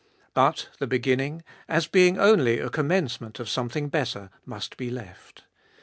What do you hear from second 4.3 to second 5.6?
must be left.